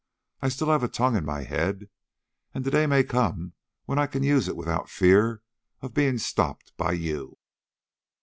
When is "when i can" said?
3.85-4.23